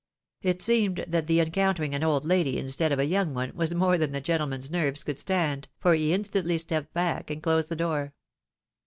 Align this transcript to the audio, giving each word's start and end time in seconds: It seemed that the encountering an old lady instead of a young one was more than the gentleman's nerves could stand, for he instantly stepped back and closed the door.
It 0.41 0.63
seemed 0.63 1.05
that 1.07 1.27
the 1.27 1.39
encountering 1.39 1.93
an 1.93 2.03
old 2.03 2.25
lady 2.25 2.57
instead 2.57 2.91
of 2.91 2.97
a 2.97 3.05
young 3.05 3.35
one 3.35 3.51
was 3.53 3.75
more 3.75 3.99
than 3.99 4.13
the 4.13 4.19
gentleman's 4.19 4.71
nerves 4.71 5.03
could 5.03 5.19
stand, 5.19 5.67
for 5.77 5.93
he 5.93 6.11
instantly 6.11 6.57
stepped 6.57 6.91
back 6.91 7.29
and 7.29 7.43
closed 7.43 7.69
the 7.69 7.75
door. 7.75 8.15